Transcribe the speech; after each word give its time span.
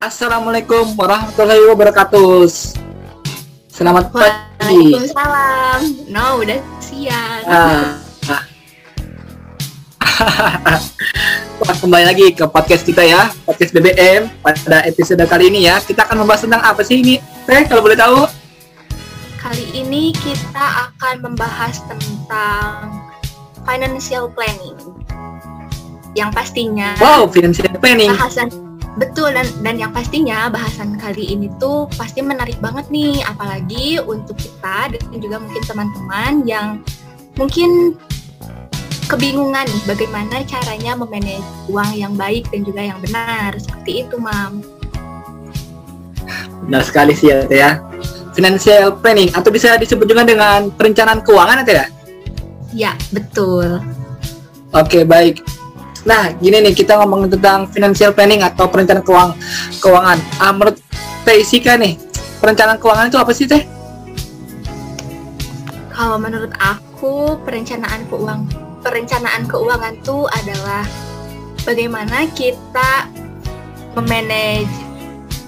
Assalamualaikum 0.00 0.96
warahmatullahi 0.96 1.60
wabarakatuh. 1.76 2.48
Selamat 3.68 4.08
pagi. 4.08 4.96
Waalaikumsalam. 4.96 6.08
No, 6.08 6.40
udah 6.40 6.56
siang. 6.80 7.44
Ah. 7.44 8.00
Wah, 11.60 11.76
kembali 11.84 12.04
lagi 12.08 12.32
ke 12.32 12.48
podcast 12.48 12.88
kita 12.88 13.04
ya, 13.04 13.28
podcast 13.44 13.76
BBM. 13.76 14.32
Pada 14.40 14.88
episode 14.88 15.20
kali 15.28 15.52
ini 15.52 15.68
ya, 15.68 15.76
kita 15.84 16.08
akan 16.08 16.24
membahas 16.24 16.48
tentang 16.48 16.64
apa 16.64 16.80
sih 16.80 17.04
ini? 17.04 17.20
Teh, 17.44 17.68
kalau 17.68 17.84
boleh 17.84 18.00
tahu? 18.00 18.24
Kali 19.36 19.68
ini 19.76 20.16
kita 20.16 20.88
akan 20.88 21.28
membahas 21.28 21.76
tentang 21.84 22.88
financial 23.68 24.32
planning. 24.32 24.80
Yang 26.16 26.30
pastinya 26.32 26.96
Wow, 26.96 27.28
financial 27.28 27.68
planning. 27.76 28.16
bahasan 28.16 28.69
betul 29.00 29.32
dan 29.32 29.48
dan 29.64 29.80
yang 29.80 29.92
pastinya 29.96 30.52
bahasan 30.52 31.00
kali 31.00 31.32
ini 31.32 31.48
tuh 31.56 31.88
pasti 31.96 32.20
menarik 32.20 32.60
banget 32.60 32.84
nih 32.92 33.24
apalagi 33.24 33.96
untuk 34.04 34.36
kita 34.36 34.92
dan 34.92 35.16
juga 35.16 35.40
mungkin 35.40 35.62
teman-teman 35.64 36.32
yang 36.44 36.68
mungkin 37.40 37.96
kebingungan 39.08 39.64
nih 39.64 39.82
bagaimana 39.88 40.44
caranya 40.44 40.92
memanage 41.00 41.48
uang 41.72 41.90
yang 41.96 42.12
baik 42.12 42.44
dan 42.52 42.60
juga 42.60 42.84
yang 42.84 43.00
benar 43.00 43.56
seperti 43.56 44.04
itu 44.04 44.20
mam 44.20 44.60
Benar 46.60 46.84
sekali 46.84 47.16
sih 47.16 47.32
ya, 47.32 47.48
ya. 47.48 47.70
Financial 48.36 48.94
planning 49.00 49.32
atau 49.32 49.48
bisa 49.48 49.74
disebut 49.80 50.06
juga 50.06 50.22
dengan 50.28 50.68
perencanaan 50.70 51.24
keuangan 51.24 51.64
ya? 51.66 51.86
ya 52.70 52.92
betul 53.10 53.80
Oke, 54.70 55.02
baik. 55.02 55.42
Nah, 56.08 56.32
gini 56.40 56.64
nih 56.64 56.72
kita 56.72 56.96
ngomongin 57.00 57.36
tentang 57.36 57.68
financial 57.68 58.14
planning 58.16 58.40
atau 58.40 58.68
perencanaan 58.70 59.04
keuang 59.04 59.30
keuangan. 59.84 60.18
Ah, 60.40 60.52
menurut 60.52 60.80
Teh 61.24 61.44
Isika 61.44 61.76
nih, 61.76 62.00
perencanaan 62.40 62.80
keuangan 62.80 63.12
itu 63.12 63.18
apa 63.20 63.32
sih 63.36 63.44
Teh? 63.44 63.80
kalau 66.00 66.16
menurut 66.16 66.56
aku 66.56 67.36
perencanaan 67.44 68.08
keuangan 68.08 68.48
perencanaan 68.80 69.44
keuangan 69.44 70.00
tuh 70.00 70.24
adalah 70.32 70.80
bagaimana 71.68 72.24
kita 72.32 73.04
memanage 73.92 74.72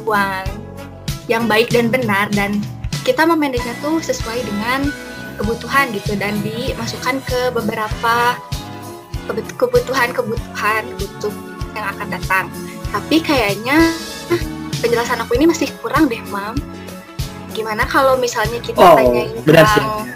uang 0.04 0.44
yang 1.24 1.48
baik 1.48 1.72
dan 1.72 1.88
benar 1.88 2.28
dan 2.36 2.60
kita 3.00 3.24
memanage 3.24 3.64
tuh 3.80 3.96
sesuai 4.04 4.44
dengan 4.44 4.92
kebutuhan 5.40 5.88
gitu 5.96 6.20
dan 6.20 6.36
dimasukkan 6.44 7.24
ke 7.24 7.48
beberapa 7.56 8.36
kebutuhan-kebutuhan 9.30 10.82
butuh 10.98 11.34
yang 11.72 11.86
akan 11.96 12.06
datang. 12.10 12.44
Tapi 12.92 13.16
kayaknya 13.22 13.94
penjelasan 14.82 15.22
aku 15.22 15.38
ini 15.38 15.48
masih 15.48 15.70
kurang 15.80 16.10
deh, 16.10 16.20
Mam. 16.28 16.58
Gimana 17.52 17.84
kalau 17.84 18.16
misalnya 18.16 18.58
kita 18.64 18.80
Oh, 18.80 18.96
tanyain 18.96 19.28
benar 19.44 19.68
sih. 19.68 19.84
orang 19.84 20.08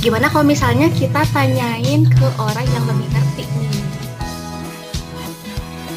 Gimana 0.00 0.32
kalau 0.32 0.48
misalnya 0.48 0.88
kita 0.96 1.20
tanyain 1.28 2.08
ke 2.08 2.26
orang 2.40 2.64
yang 2.72 2.84
lebih 2.88 3.04
ngerti 3.12 3.44
nih? 3.44 3.72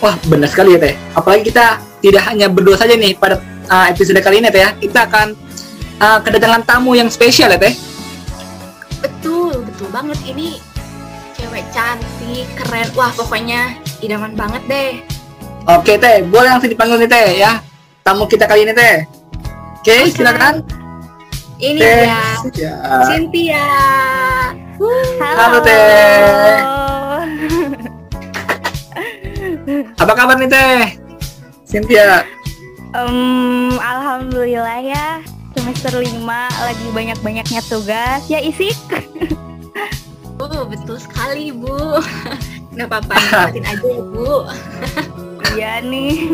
Wah, 0.03 0.19
benar 0.27 0.51
sekali 0.51 0.75
ya 0.75 0.79
Teh. 0.83 0.95
Apalagi 1.15 1.47
kita 1.47 1.79
tidak 2.03 2.23
hanya 2.27 2.51
berdua 2.51 2.75
saja 2.75 2.99
nih 2.99 3.15
pada 3.15 3.39
uh, 3.71 3.87
episode 3.87 4.19
kali 4.19 4.43
ini 4.43 4.51
Teh 4.51 4.59
ya. 4.59 4.75
Kita 4.75 5.07
akan 5.07 5.27
uh, 6.03 6.19
kedatangan 6.19 6.67
tamu 6.67 6.99
yang 6.99 7.07
spesial 7.07 7.55
ya 7.55 7.59
Teh. 7.59 7.71
Betul, 8.99 9.63
betul 9.63 9.87
banget 9.87 10.19
ini 10.27 10.59
cewek 11.43 11.65
cantik, 11.75 12.47
keren. 12.55 12.87
Wah, 12.95 13.11
pokoknya 13.11 13.75
idaman 13.99 14.31
banget 14.31 14.63
deh. 14.71 14.91
Oke 15.67 15.99
Teh, 15.99 16.23
boleh 16.23 16.55
langsung 16.55 16.71
dipanggil 16.71 17.03
nih 17.03 17.11
Teh 17.11 17.27
ya. 17.43 17.59
Tamu 18.03 18.27
kita 18.31 18.47
kali 18.47 18.63
ini 18.63 18.71
Teh. 18.71 19.03
Oke, 19.83 20.07
Oke. 20.07 20.15
silakan. 20.15 20.63
Ini 21.59 21.79
Teh. 21.79 22.03
dia 22.07 22.19
Ya. 22.55 22.75
Cynthia. 23.11 23.67
Halo, 25.19 25.59
Teh. 25.59 26.55
Apa 29.99 30.13
kabar 30.15 30.35
nih 30.39 30.47
Teh? 30.47 30.95
Cynthia. 31.67 32.23
Em, 32.95 33.75
Alhamdulillah 33.83 34.79
ya 34.79 35.19
semester 35.53 35.97
5 35.97 36.25
lagi 36.61 36.87
banyak-banyaknya 36.93 37.61
tugas 37.65 38.25
ya 38.29 38.37
isik 38.41 38.77
Uh, 40.43 40.67
betul 40.67 40.99
sekali, 40.99 41.55
Bu. 41.55 41.71
Nggak 42.75 42.87
apa-apa, 42.89 43.15
nikmatin 43.23 43.63
aja 43.63 43.87
ya, 43.87 44.01
Bu. 44.03 44.31
iya 45.53 45.77
nih 45.85 46.33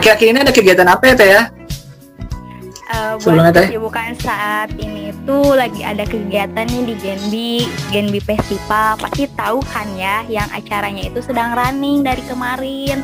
Akhir-akhir 0.00 0.26
ini 0.32 0.38
ada 0.40 0.52
kegiatan 0.54 0.88
apa 0.88 1.04
ya 1.12 1.14
Teh 1.18 1.28
ya? 1.28 1.42
Eh, 2.86 3.12
Sebelumnya, 3.18 3.50
buat 3.50 3.56
Teh? 3.58 3.66
kesibukan 3.68 4.10
saat 4.22 4.70
ini 4.78 5.10
tuh 5.26 5.58
lagi 5.58 5.82
ada 5.82 6.06
kegiatan 6.06 6.64
nih 6.64 6.82
di 6.88 6.94
Genbi 7.02 7.52
Genbi 7.90 8.20
Festival 8.22 8.94
pasti 8.96 9.26
tahu 9.34 9.58
kan 9.66 9.90
ya 9.98 10.22
yang 10.30 10.46
acaranya 10.54 11.10
itu 11.10 11.18
sedang 11.20 11.52
running 11.58 12.06
dari 12.06 12.22
kemarin 12.30 13.02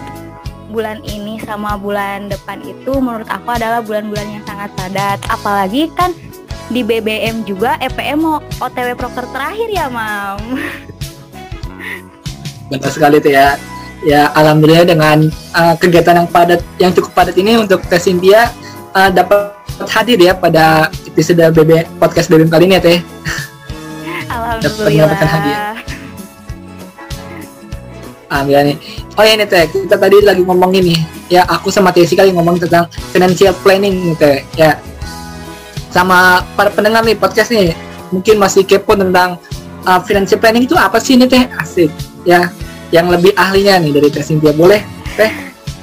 bulan 0.71 1.03
ini 1.05 1.37
sama 1.43 1.77
bulan 1.77 2.31
depan 2.33 2.63
itu 2.65 2.97
menurut 2.97 3.29
aku 3.29 3.53
adalah 3.53 3.85
bulan-bulan 3.85 4.41
yang 4.41 4.45
sangat 4.49 4.73
padat 4.79 5.19
apalagi 5.29 5.91
kan 5.99 6.15
di 6.73 6.81
BBM 6.81 7.45
juga 7.45 7.77
EPM 7.77 8.19
mau 8.19 8.41
OTW 8.57 8.97
proker 8.97 9.29
terakhir 9.29 9.69
ya 9.69 9.93
mam 9.93 10.41
Benar 12.73 12.89
sekali 12.89 13.21
Teh 13.21 13.37
ya. 13.37 13.61
Ya, 14.03 14.35
alhamdulillah 14.35 14.83
dengan 14.83 15.31
uh, 15.55 15.75
kegiatan 15.79 16.25
yang 16.25 16.29
padat 16.33 16.59
yang 16.81 16.91
cukup 16.91 17.15
padat 17.15 17.37
ini 17.39 17.55
untuk 17.55 17.85
Teh 17.87 18.01
Cynthia 18.03 18.51
uh, 18.97 19.13
dapat 19.13 19.55
hadir 19.93 20.19
ya 20.19 20.35
pada 20.35 20.91
episode 21.07 21.39
BB 21.55 22.01
podcast 22.03 22.27
BBM 22.27 22.51
kali 22.51 22.67
ini 22.67 22.81
ya 22.81 22.83
Teh. 22.83 22.99
Alhamdulillah 24.27 25.07
mendapatkan 25.07 25.29
hadiah. 25.29 25.77
Alhamdulillah 28.33 28.65
nih. 28.73 28.77
Oh 29.15 29.23
ya 29.23 29.33
nih 29.39 29.47
Teh, 29.47 29.65
kita 29.71 29.97
tadi 30.01 30.17
lagi 30.25 30.43
ngomongin 30.43 30.83
nih. 30.83 31.01
Ya, 31.31 31.43
aku 31.47 31.71
sama 31.71 31.95
Teh 31.95 32.09
kali 32.09 32.35
ngomong 32.35 32.59
tentang 32.59 32.91
financial 33.15 33.55
planning 33.63 34.19
Teh. 34.19 34.43
Ya. 34.59 34.81
Sama 35.93 36.41
para 36.57 36.73
pendengar 36.73 37.05
nih 37.05 37.13
podcast 37.13 37.53
nih, 37.53 37.77
mungkin 38.09 38.41
masih 38.41 38.65
kepo 38.65 38.97
tentang 38.97 39.37
uh, 39.85 40.01
financial 40.01 40.41
planning 40.41 40.65
itu 40.65 40.73
apa 40.73 40.97
sih 40.97 41.21
nih 41.21 41.29
Teh? 41.29 41.45
Asik. 41.61 41.93
Ya, 42.25 42.49
yang 42.89 43.13
lebih 43.13 43.37
ahlinya 43.37 43.77
nih 43.77 43.93
dari 44.01 44.09
Teh 44.09 44.25
Cynthia. 44.25 44.57
Boleh, 44.57 44.81
Teh? 45.21 45.29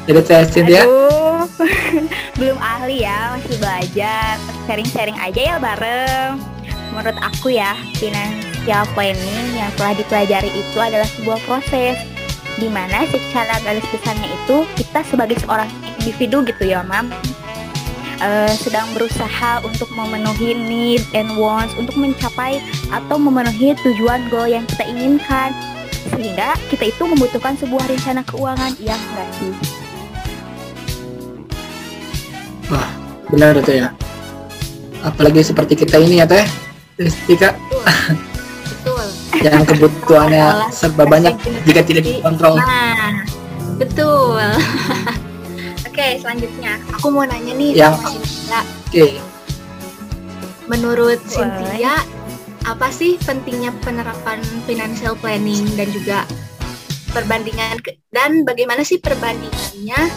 Dari 0.09 0.21
Teh 0.25 0.49
Cynthia. 0.49 0.89
Aduh, 0.89 1.45
belum 2.41 2.57
ahli 2.57 3.05
ya, 3.05 3.37
masih 3.37 3.55
belajar. 3.61 4.41
Sharing-sharing 4.65 5.17
aja 5.21 5.41
ya 5.53 5.55
bareng. 5.61 6.41
Menurut 6.89 7.17
aku 7.21 7.53
ya, 7.53 7.77
financial 8.01 8.89
planning 8.97 9.47
yang 9.53 9.69
telah 9.77 9.93
dipelajari 9.93 10.49
itu 10.49 10.77
adalah 10.81 11.05
sebuah 11.05 11.37
proses 11.45 12.01
di 12.57 12.65
mana 12.65 13.05
secara 13.07 13.61
garis 13.61 13.85
besarnya 13.93 14.25
itu 14.25 14.65
kita 14.73 15.05
sebagai 15.05 15.37
seorang 15.37 15.69
individu 16.01 16.41
gitu 16.49 16.65
ya, 16.65 16.81
Mam. 16.81 17.13
Eh, 18.21 18.53
sedang 18.55 18.87
berusaha 18.95 19.63
untuk 19.63 19.89
memenuhi 19.95 20.55
need 20.55 21.03
and 21.15 21.31
wants 21.35 21.75
untuk 21.75 21.95
mencapai 21.95 22.63
atau 22.91 23.17
memenuhi 23.17 23.75
tujuan 23.83 24.27
goal 24.31 24.47
yang 24.47 24.63
kita 24.69 24.87
inginkan 24.87 25.51
sehingga 26.15 26.55
kita 26.71 26.91
itu 26.91 27.03
membutuhkan 27.03 27.59
sebuah 27.59 27.83
rencana 27.87 28.23
keuangan 28.23 28.71
yang 28.79 28.99
enggak 29.11 29.29
sih 29.39 29.79
Benar 33.29 33.61
Teh 33.61 33.85
ya. 33.85 33.89
Apalagi 35.05 35.45
seperti 35.45 35.77
kita 35.77 36.01
ini 36.01 36.21
ya 36.21 36.25
Teh. 36.25 36.45
Tika 36.99 37.55
Betul. 38.67 39.05
yang 39.39 39.63
kebutuhannya 39.63 40.67
serba 40.73 41.07
banyak 41.07 41.31
jika 41.63 41.79
tidak 41.85 42.03
dikontrol. 42.03 42.59
Nah, 42.59 43.23
betul. 43.79 44.35
Oke, 45.99 46.15
selanjutnya 46.23 46.79
aku 46.95 47.11
mau 47.11 47.27
nanya 47.27 47.51
nih 47.59 47.75
Yang- 47.75 47.99
sama 47.99 48.07
Cynthia. 48.07 48.59
Oke. 48.63 49.05
Menurut 50.71 51.19
Boleh. 51.19 51.27
Cynthia, 51.27 51.93
apa 52.63 52.87
sih 52.87 53.19
pentingnya 53.19 53.75
penerapan 53.83 54.39
financial 54.63 55.19
planning 55.19 55.67
dan 55.75 55.91
juga 55.91 56.23
perbandingan 57.11 57.83
ke- 57.83 57.99
dan 58.15 58.47
bagaimana 58.47 58.87
sih 58.87 58.95
perbandingannya 59.03 60.07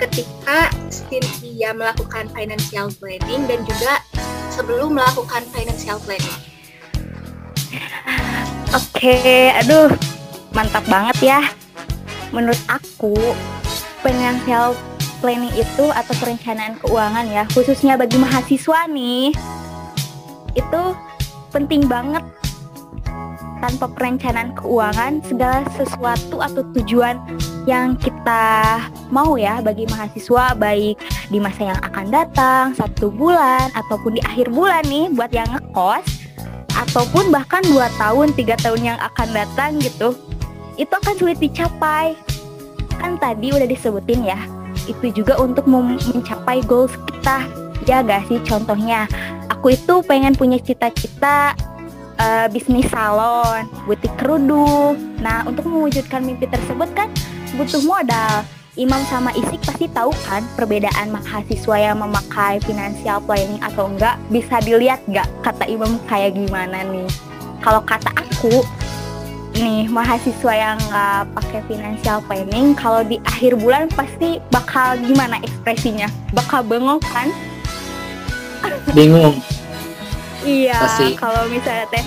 ketika 0.00 0.72
Cynthia 0.88 1.76
melakukan 1.76 2.32
financial 2.32 2.88
planning 2.96 3.44
dan 3.44 3.60
juga 3.68 4.00
sebelum 4.48 4.96
melakukan 4.96 5.44
financial 5.52 6.00
planning? 6.00 6.40
Oke, 8.72 9.52
aduh, 9.52 9.92
mantap 10.56 10.88
banget 10.88 11.36
ya. 11.36 11.40
Menurut 12.32 12.64
aku, 12.72 13.12
financial 14.00 14.72
planning 15.20 15.52
itu 15.54 15.86
atau 15.92 16.14
perencanaan 16.18 16.80
keuangan 16.80 17.26
ya, 17.28 17.44
khususnya 17.52 17.94
bagi 17.94 18.16
mahasiswa 18.16 18.88
nih, 18.88 19.30
itu 20.56 20.82
penting 21.54 21.86
banget. 21.86 22.24
Tanpa 23.60 23.92
perencanaan 23.92 24.56
keuangan, 24.56 25.20
segala 25.20 25.60
sesuatu 25.76 26.40
atau 26.40 26.64
tujuan 26.80 27.20
yang 27.68 27.92
kita 28.00 28.80
mau 29.12 29.36
ya 29.36 29.60
bagi 29.60 29.84
mahasiswa 29.84 30.56
baik 30.56 30.96
di 31.28 31.38
masa 31.38 31.74
yang 31.74 31.80
akan 31.84 32.06
datang 32.08 32.64
satu 32.72 33.12
bulan 33.12 33.68
ataupun 33.76 34.16
di 34.16 34.22
akhir 34.24 34.48
bulan 34.48 34.80
nih 34.88 35.12
buat 35.12 35.28
yang 35.28 35.48
ngekos 35.52 36.04
ataupun 36.72 37.28
bahkan 37.28 37.60
dua 37.68 37.92
tahun 38.00 38.32
tiga 38.32 38.56
tahun 38.64 38.94
yang 38.94 38.98
akan 39.12 39.28
datang 39.36 39.76
gitu 39.82 40.16
itu 40.80 40.88
akan 40.90 41.14
sulit 41.20 41.36
dicapai 41.36 42.16
kan 42.96 43.20
tadi 43.20 43.52
udah 43.52 43.68
disebutin 43.68 44.24
ya 44.24 44.40
itu 44.86 45.10
juga 45.12 45.36
untuk 45.40 45.66
mencapai 45.66 46.62
goals 46.64 46.94
kita 47.08 47.44
ya 47.88 48.04
gak 48.04 48.28
sih 48.28 48.38
contohnya 48.44 49.08
aku 49.48 49.76
itu 49.76 50.04
pengen 50.04 50.36
punya 50.36 50.60
cita-cita 50.60 51.56
uh, 52.20 52.46
bisnis 52.52 52.88
salon, 52.92 53.64
butik 53.88 54.12
kerudung. 54.20 54.96
Nah, 55.20 55.44
untuk 55.48 55.68
mewujudkan 55.68 56.20
mimpi 56.24 56.48
tersebut 56.48 56.88
kan 56.92 57.08
butuh 57.56 57.80
modal. 57.84 58.44
Imam 58.78 59.02
sama 59.10 59.34
Isik 59.34 59.60
pasti 59.66 59.90
tahu 59.90 60.14
kan 60.24 60.46
perbedaan 60.54 61.10
mahasiswa 61.10 61.76
yang 61.76 62.00
memakai 62.00 62.62
financial 62.62 63.18
planning 63.26 63.58
atau 63.60 63.90
enggak 63.90 64.16
bisa 64.30 64.62
dilihat 64.62 65.02
nggak 65.10 65.26
kata 65.42 65.66
Imam 65.66 65.98
kayak 66.06 66.38
gimana 66.38 66.86
nih 66.86 67.04
kalau 67.60 67.82
kata 67.82 68.08
aku 68.14 68.62
nih 69.60 69.92
mahasiswa 69.92 70.52
yang 70.56 70.80
nggak 70.88 71.36
pakai 71.36 71.60
financial 71.68 72.18
planning 72.24 72.72
kalau 72.72 73.04
di 73.04 73.20
akhir 73.28 73.60
bulan 73.60 73.86
pasti 73.92 74.40
bakal 74.48 74.96
gimana 75.04 75.36
ekspresinya? 75.44 76.08
Bakal 76.32 76.64
bengong 76.64 77.00
kan? 77.04 77.28
Bingung. 78.96 79.36
Iya 80.40 80.80
kalau 81.20 81.44
misalnya 81.52 81.84
teh 81.92 82.04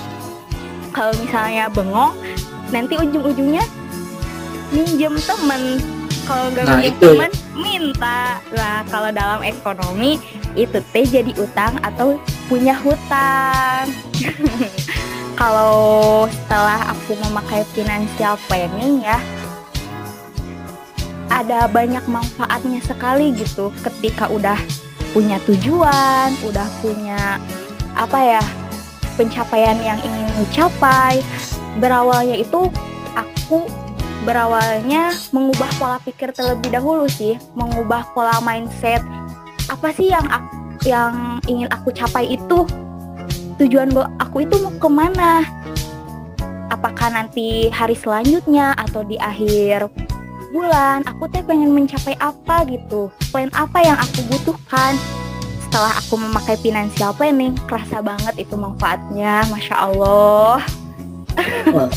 kalau 0.89 1.13
misalnya 1.21 1.69
bengong 1.69 2.17
nanti 2.73 2.97
ujung-ujungnya 2.97 3.61
minjem 4.73 5.13
temen. 5.21 5.77
Kalau 6.25 6.50
nggak 6.50 6.65
nah, 6.65 6.81
minjem 6.81 6.97
temen 6.97 7.31
minta. 7.53 8.41
Lah 8.50 8.81
kalau 8.89 9.13
dalam 9.13 9.45
ekonomi 9.45 10.17
itu 10.57 10.81
teh 10.89 11.05
jadi 11.05 11.29
utang 11.38 11.77
atau 11.85 12.17
punya 12.50 12.77
hutang 12.77 13.89
kalau 15.33 16.25
setelah 16.30 16.94
aku 16.94 17.18
memakai 17.18 17.65
financial 17.74 18.38
planning 18.45 19.01
ya 19.01 19.18
ada 21.33 21.65
banyak 21.65 22.06
manfaatnya 22.06 22.77
sekali 22.85 23.33
gitu 23.33 23.74
ketika 23.81 24.30
udah 24.30 24.57
punya 25.13 25.38
tujuan, 25.45 26.33
udah 26.45 26.68
punya 26.81 27.38
apa 27.94 28.19
ya 28.38 28.44
pencapaian 29.18 29.77
yang 29.81 29.97
ingin 30.01 30.30
dicapai. 30.45 31.21
Berawalnya 31.81 32.38
itu 32.38 32.69
aku 33.18 33.65
berawalnya 34.25 35.13
mengubah 35.33 35.69
pola 35.81 35.97
pikir 36.01 36.33
terlebih 36.33 36.74
dahulu 36.74 37.09
sih, 37.09 37.38
mengubah 37.57 38.09
pola 38.13 38.38
mindset. 38.45 39.01
Apa 39.69 39.89
sih 39.94 40.13
yang 40.13 40.25
aku, 40.29 40.53
yang 40.86 41.41
ingin 41.50 41.69
aku 41.74 41.89
capai 41.94 42.29
itu? 42.33 42.65
Tujuan 43.63 43.95
gue 43.95 44.04
aku 44.19 44.44
itu 44.44 44.60
mau 44.60 44.75
ke 44.75 44.92
mana? 44.92 45.39
Apakah 46.68 47.15
nanti 47.15 47.71
hari 47.71 47.95
selanjutnya 47.95 48.75
atau 48.75 49.07
di 49.07 49.15
akhir 49.15 49.88
bulan 50.51 51.07
aku 51.07 51.31
teh 51.31 51.39
pengen 51.39 51.71
mencapai 51.71 52.19
apa 52.19 52.68
gitu? 52.68 53.07
Plan 53.31 53.48
apa 53.56 53.80
yang 53.80 53.95
aku 53.95 54.19
butuhkan? 54.27 55.00
Setelah 55.63 55.95
aku 55.95 56.19
memakai 56.19 56.60
financial 56.60 57.15
planning 57.15 57.56
kerasa 57.63 58.04
banget 58.04 58.36
itu 58.44 58.60
manfaatnya 58.60 59.48
masya 59.48 59.80
Allah. 59.80 60.60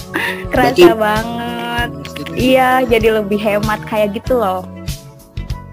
Kerasa 0.55 0.95
banget. 0.95 1.91
Iya 2.31 2.87
jadi 2.87 3.19
lebih 3.19 3.43
hemat 3.43 3.83
kayak 3.91 4.15
gitu 4.23 4.39
loh 4.39 4.75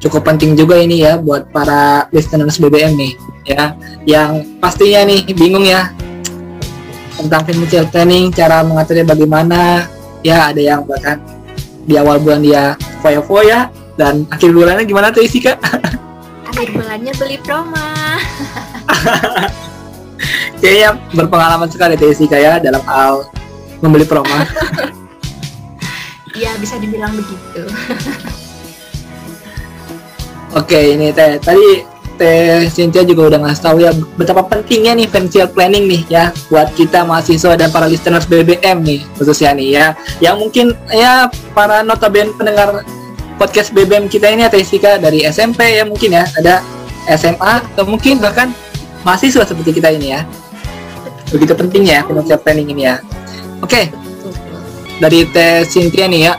cukup 0.03 0.27
penting 0.27 0.59
juga 0.59 0.83
ini 0.83 1.07
ya 1.07 1.15
buat 1.15 1.47
para 1.55 2.11
listeners 2.11 2.59
BBM 2.59 3.00
nih 3.00 3.13
ya 3.47 3.71
yang 4.03 4.59
pastinya 4.59 5.07
nih 5.07 5.23
bingung 5.31 5.63
ya 5.63 5.88
tentang 7.15 7.47
financial 7.47 7.88
planning 7.88 8.27
cara 8.35 8.67
mengaturnya 8.67 9.07
bagaimana 9.07 9.88
ya 10.19 10.51
ada 10.51 10.59
yang 10.59 10.83
bahkan 10.83 11.23
di 11.88 11.95
awal 11.95 12.19
bulan 12.19 12.44
dia 12.44 12.75
foya-foya 13.00 13.71
dan 13.95 14.27
akhir 14.27 14.51
bulannya 14.51 14.83
gimana 14.83 15.13
tuh 15.13 15.23
isi 15.23 15.39
kak? 15.39 15.55
akhir 16.51 16.67
bulannya 16.75 17.13
beli 17.15 17.39
promo 17.39 17.79
kayaknya 20.59 20.99
berpengalaman 21.11 21.69
sekali 21.71 21.99
tuh 21.99 22.11
Isi 22.11 22.27
ya 22.31 22.59
dalam 22.59 22.81
hal 22.88 23.27
membeli 23.83 24.07
promo 24.07 24.31
Iya 26.33 26.57
bisa 26.63 26.79
dibilang 26.79 27.13
begitu. 27.13 27.61
Oke 30.53 30.94
ini 30.94 31.09
teh. 31.09 31.41
Tadi 31.41 31.81
teh 32.13 32.69
Cynthia 32.69 33.01
juga 33.01 33.33
udah 33.33 33.39
ngasih 33.41 33.63
tahu 33.65 33.77
ya 33.81 33.91
betapa 34.21 34.45
pentingnya 34.45 34.94
nih 34.94 35.09
financial 35.09 35.50
planning 35.50 35.89
nih 35.89 36.01
ya 36.13 36.23
buat 36.53 36.69
kita 36.77 37.01
mahasiswa 37.01 37.57
dan 37.57 37.73
para 37.73 37.89
listeners 37.89 38.29
BBM 38.29 38.85
nih 38.85 39.01
khususnya 39.17 39.57
nih 39.57 39.67
ya. 39.73 39.85
Yang 40.21 40.35
mungkin 40.45 40.65
ya 40.94 41.27
para 41.57 41.81
notabene 41.81 42.29
pendengar 42.38 42.85
podcast 43.41 43.73
BBM 43.73 44.05
kita 44.13 44.29
ini 44.29 44.45
ya 44.45 44.50
Teh 44.53 44.61
Sika 44.61 45.01
dari 45.01 45.25
SMP 45.25 45.81
ya 45.81 45.83
mungkin 45.89 46.13
ya 46.13 46.29
ada 46.38 46.61
SMA 47.17 47.65
atau 47.73 47.83
mungkin 47.89 48.21
bahkan 48.21 48.53
mahasiswa 49.01 49.41
seperti 49.41 49.81
kita 49.81 49.89
ini 49.89 50.13
ya. 50.13 50.21
Begitu 51.33 51.57
pentingnya 51.57 52.06
financial 52.06 52.38
planning 52.38 52.69
ini 52.69 52.94
ya. 52.94 53.01
Oke 53.65 53.89
dari 55.01 55.25
Teh 55.33 55.65
Cynthia 55.65 56.06
nih 56.06 56.29
ya. 56.29 56.38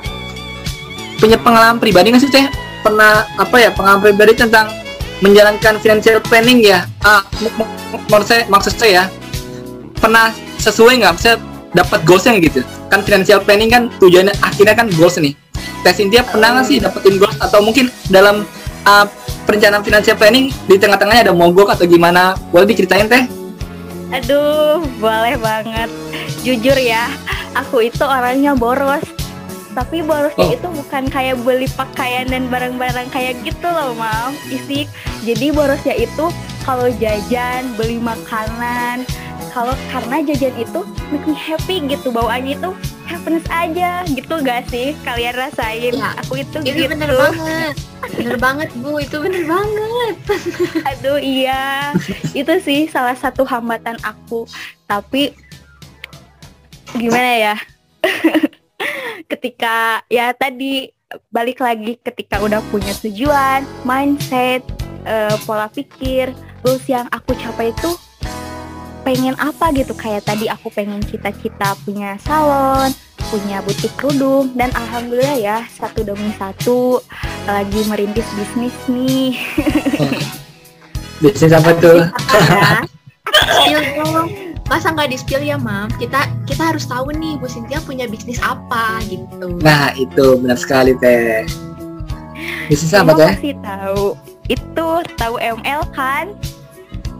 Punya 1.18 1.34
pengalaman 1.34 1.82
pribadi 1.82 2.14
nggak 2.14 2.22
sih 2.22 2.30
Teh 2.30 2.46
pernah 2.84 3.24
apa 3.40 3.56
ya 3.56 3.72
pengalaman 3.72 4.04
pribadi 4.04 4.36
tentang 4.36 4.68
menjalankan 5.24 5.80
financial 5.80 6.20
planning 6.20 6.60
ya? 6.60 6.84
Ah 7.00 7.24
maksud 8.12 8.28
saya 8.28 8.42
maksud 8.52 8.72
saya 8.76 8.92
ya 8.92 9.04
pernah 9.96 10.28
sesuai 10.60 11.00
nggak? 11.00 11.16
Saya 11.16 11.40
dapat 11.72 12.04
goalsnya 12.04 12.36
gitu? 12.44 12.60
Kan 12.92 13.00
financial 13.00 13.40
planning 13.40 13.72
kan 13.72 13.88
tujuannya 13.96 14.36
akhirnya 14.44 14.76
kan 14.76 14.92
goals 14.92 15.16
nih. 15.16 15.32
Teh 15.80 15.92
Cynthia 15.96 16.20
pernah 16.28 16.60
nggak 16.60 16.66
sih 16.68 16.76
dapetin 16.84 17.16
goals? 17.16 17.40
Atau 17.40 17.64
mungkin 17.64 17.88
dalam 18.12 18.44
uh, 18.84 19.08
perencanaan 19.48 19.80
financial 19.80 20.20
planning 20.20 20.52
di 20.68 20.76
tengah-tengahnya 20.76 21.32
ada 21.32 21.34
mogok 21.34 21.72
atau 21.72 21.88
gimana? 21.88 22.36
Boleh 22.52 22.68
diceritain 22.68 23.08
Teh? 23.08 23.24
Aduh, 24.12 24.84
boleh 25.00 25.34
banget. 25.40 25.88
Jujur 26.44 26.76
ya, 26.76 27.08
aku 27.56 27.88
itu 27.88 28.04
orangnya 28.04 28.52
boros 28.52 29.13
tapi 29.74 30.06
borosnya 30.06 30.46
oh. 30.46 30.56
itu 30.56 30.66
bukan 30.70 31.04
kayak 31.10 31.36
beli 31.42 31.66
pakaian 31.74 32.30
dan 32.30 32.46
barang-barang 32.46 33.10
kayak 33.10 33.34
gitu 33.42 33.66
loh 33.66 33.92
mam. 33.98 34.32
Isi 34.48 34.86
jadi 35.26 35.50
borosnya 35.50 35.98
itu 35.98 36.30
kalau 36.62 36.88
jajan 37.02 37.74
beli 37.74 37.98
makanan. 37.98 39.02
Kalau 39.50 39.74
karena 39.90 40.18
jajan 40.22 40.54
itu 40.58 40.80
make 41.14 41.26
me 41.26 41.34
happy 41.34 41.78
gitu 41.86 42.10
bawaannya 42.10 42.58
itu 42.58 42.70
happiness 43.06 43.46
aja. 43.50 44.06
Gitu 44.06 44.34
gak 44.46 44.70
sih 44.70 44.94
kalian 45.02 45.34
rasain? 45.34 45.94
Ya, 45.94 46.14
aku 46.22 46.42
itu, 46.42 46.62
itu 46.62 46.86
gitu. 46.86 46.90
bener 46.94 47.10
banget. 47.10 47.74
Bener 48.14 48.36
banget 48.38 48.68
bu. 48.78 49.02
Itu 49.02 49.22
bener 49.22 49.42
banget. 49.46 50.16
Aduh 50.94 51.18
iya. 51.18 51.94
Itu 52.30 52.62
sih 52.62 52.86
salah 52.86 53.18
satu 53.18 53.42
hambatan 53.42 53.98
aku. 54.06 54.46
Tapi 54.86 55.34
gimana 56.94 57.30
ya 57.34 57.54
ketika 59.26 60.04
ya 60.12 60.32
tadi 60.36 60.92
balik 61.30 61.62
lagi 61.62 62.00
ketika 62.00 62.42
udah 62.42 62.60
punya 62.72 62.92
tujuan 63.02 63.62
mindset 63.86 64.64
uh, 65.06 65.36
pola 65.44 65.70
pikir 65.70 66.32
goals 66.64 66.84
yang 66.88 67.06
aku 67.12 67.36
capai 67.36 67.70
itu 67.70 67.90
pengen 69.04 69.36
apa 69.36 69.68
gitu? 69.76 69.92
Kayak 69.92 70.24
tadi 70.24 70.48
aku 70.48 70.72
pengen 70.72 71.04
cita-cita 71.04 71.76
punya 71.84 72.16
salon 72.24 72.92
punya 73.32 73.64
butik 73.64 73.90
kerudung 73.96 74.52
dan 74.54 74.70
alhamdulillah 74.76 75.38
ya 75.40 75.58
satu 75.66 76.04
demi 76.04 76.30
satu 76.36 77.00
lagi 77.48 77.80
merintis 77.88 78.28
bisnis 78.36 78.76
nih. 78.86 79.32
Bisnis 81.22 81.56
apa 81.56 81.70
tuh 81.78 82.04
masa 84.64 84.96
nggak 84.96 85.12
di 85.12 85.16
spill 85.20 85.44
ya 85.44 85.60
mam 85.60 85.92
kita 86.00 86.24
kita 86.48 86.72
harus 86.72 86.88
tahu 86.88 87.12
nih 87.12 87.36
Bu 87.36 87.44
Cynthia 87.44 87.84
punya 87.84 88.08
bisnis 88.08 88.40
apa 88.40 89.00
gitu. 89.04 89.60
Nah 89.60 89.92
itu 89.92 90.40
benar 90.40 90.56
sekali 90.56 90.96
teh. 90.96 91.44
Bisnis 92.72 92.96
apa 92.96 93.12
teh? 93.12 93.32
sih 93.40 93.54
tahu. 93.60 94.16
Itu 94.48 95.04
tahu 95.20 95.36
ML 95.40 95.82
kan? 95.92 96.32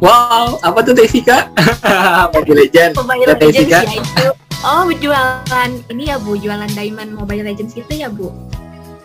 Wow 0.01 0.57
apa 0.65 0.81
tuh 0.85 0.97
teh 0.97 1.09
Sika 1.09 1.53
Mobile 2.35 2.65
Legend. 2.65 2.93
Mobile 2.97 3.37
Legends 3.37 3.69
ya 3.69 3.81
itu. 3.85 4.27
Oh 4.65 4.89
jualan 4.89 5.71
ini 5.93 6.09
ya 6.09 6.17
Bu 6.17 6.41
jualan 6.41 6.73
diamond 6.73 7.13
Mobile 7.13 7.45
Legends 7.45 7.77
gitu 7.77 7.93
ya 7.93 8.09
Bu 8.09 8.33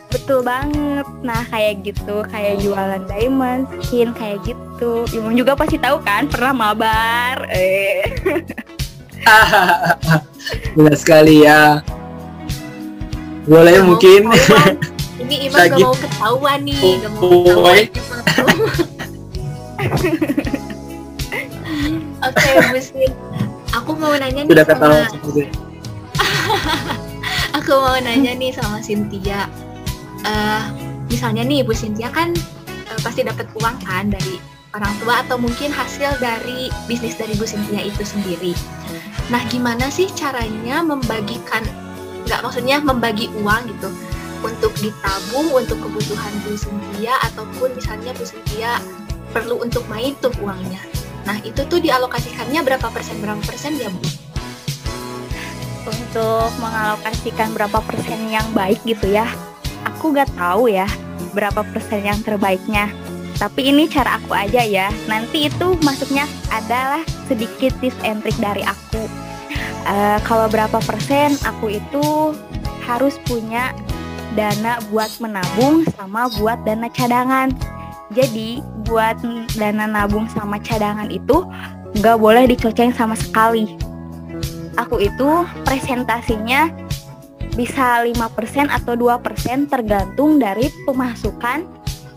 Betul 0.09 0.41
banget. 0.41 1.05
Nah, 1.21 1.45
kayak 1.53 1.85
gitu, 1.85 2.25
kayak 2.33 2.57
jualan 2.65 3.05
diamond, 3.05 3.69
skin 3.85 4.09
kayak 4.17 4.41
gitu. 4.41 5.05
Imam 5.13 5.37
juga 5.37 5.53
pasti 5.53 5.77
tahu 5.77 6.01
kan, 6.01 6.25
pernah 6.25 6.53
mabar. 6.53 7.45
Eh. 7.53 8.09
Benar 10.75 10.95
sekali 10.97 11.45
ya. 11.45 11.85
Boleh 13.45 13.77
ya, 13.77 13.81
mungkin. 13.85 14.33
Ini 15.21 15.35
Imam 15.45 15.61
gak 15.61 15.77
mau 15.77 15.93
ketahuan 15.93 16.59
nih, 16.65 17.05
gak 17.05 17.11
mau 17.13 17.21
ketahuan. 17.21 17.85
Oke, 22.19 22.49
Bu 22.73 22.79
Sin. 22.81 23.11
Aku 23.69 23.93
mau 23.93 24.11
nanya 24.17 24.41
nih 24.43 24.49
Sudah 24.49 24.65
sama 24.65 25.05
aku 27.53 27.71
mau 27.85 27.97
nanya 28.01 28.33
nih 28.33 28.49
sama 28.49 28.81
Cynthia. 28.81 29.45
Eh, 30.25 30.63
misalnya 31.07 31.47
nih 31.47 31.63
Bu 31.63 31.71
Cynthia 31.71 32.11
kan 32.11 32.35
eh, 32.67 32.99
pasti 32.99 33.23
dapat 33.23 33.47
uang 33.55 33.77
kan 33.83 34.11
dari 34.11 34.39
orang 34.75 34.93
tua 35.01 35.25
atau 35.25 35.39
mungkin 35.39 35.73
hasil 35.73 36.19
dari 36.21 36.69
bisnis 36.85 37.15
dari 37.15 37.33
Bu 37.39 37.47
Cynthia 37.47 37.81
itu 37.87 38.03
sendiri. 38.03 38.53
Nah, 39.31 39.41
gimana 39.47 39.87
sih 39.87 40.09
caranya 40.13 40.81
membagikan 40.83 41.63
nggak 42.27 42.45
maksudnya 42.45 42.77
membagi 42.83 43.31
uang 43.41 43.71
gitu 43.71 43.89
untuk 44.45 44.71
ditabung 44.79 45.49
untuk 45.55 45.79
kebutuhan 45.81 46.33
Bu 46.45 46.53
Cynthia 46.55 47.15
ataupun 47.31 47.73
misalnya 47.73 48.11
Bu 48.13 48.23
Cynthia 48.27 48.77
perlu 49.31 49.61
untuk 49.61 49.85
main 49.87 50.13
tuh 50.19 50.33
uangnya. 50.41 50.81
Nah, 51.27 51.37
itu 51.45 51.61
tuh 51.67 51.77
dialokasikannya 51.77 52.61
berapa 52.65 52.87
persen 52.89 53.21
berapa 53.21 53.41
persen 53.45 53.77
ya, 53.77 53.89
Bu? 53.91 54.01
Untuk 55.89 56.49
mengalokasikan 56.61 57.53
berapa 57.53 57.79
persen 57.81 58.29
yang 58.29 58.45
baik 58.53 58.81
gitu 58.85 59.09
ya, 59.09 59.29
aku 59.85 60.15
gak 60.15 60.31
tahu 60.35 60.71
ya 60.71 60.87
berapa 61.31 61.61
persen 61.73 62.03
yang 62.05 62.19
terbaiknya. 62.25 62.89
Tapi 63.39 63.71
ini 63.71 63.87
cara 63.87 64.19
aku 64.19 64.35
aja 64.35 64.59
ya. 64.65 64.91
Nanti 65.07 65.47
itu 65.47 65.79
masuknya 65.79 66.27
adalah 66.51 66.99
sedikit 67.31 67.71
tips 67.79 67.95
and 68.03 68.19
trick 68.19 68.35
dari 68.41 68.65
aku. 68.67 69.07
Eh, 69.87 70.19
kalau 70.27 70.51
berapa 70.51 70.77
persen 70.83 71.39
aku 71.47 71.79
itu 71.79 72.35
harus 72.83 73.15
punya 73.23 73.71
dana 74.35 74.77
buat 74.91 75.09
menabung 75.23 75.87
sama 75.95 76.27
buat 76.35 76.59
dana 76.67 76.91
cadangan. 76.91 77.55
Jadi 78.11 78.59
buat 78.89 79.21
dana 79.53 79.85
nabung 79.85 80.25
sama 80.33 80.57
cadangan 80.59 81.07
itu 81.13 81.45
nggak 82.01 82.17
boleh 82.17 82.49
dicoceng 82.49 82.91
sama 82.91 83.13
sekali. 83.15 83.77
Aku 84.77 84.99
itu 84.99 85.45
presentasinya 85.63 86.69
bisa 87.59 88.07
5% 88.07 88.71
atau 88.71 88.95
2% 88.95 89.67
tergantung 89.67 90.39
dari 90.39 90.71
pemasukan 90.87 91.67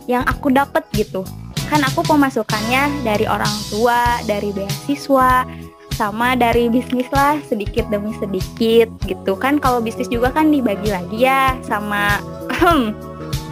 yang 0.07 0.23
aku 0.23 0.55
dapat 0.55 0.87
gitu. 0.95 1.27
Kan 1.67 1.83
aku 1.83 2.07
pemasukannya 2.07 3.03
dari 3.03 3.27
orang 3.27 3.51
tua, 3.67 4.23
dari 4.23 4.55
beasiswa, 4.55 5.43
sama 5.93 6.39
dari 6.39 6.73
bisnis 6.73 7.07
lah 7.13 7.37
sedikit 7.45 7.85
demi 7.93 8.17
sedikit 8.17 8.89
gitu 9.05 9.37
kan 9.37 9.61
kalau 9.61 9.79
bisnis 9.79 10.09
juga 10.09 10.33
kan 10.33 10.49
dibagi 10.49 10.89
lagi 10.89 11.29
ya 11.29 11.53
sama 11.61 12.17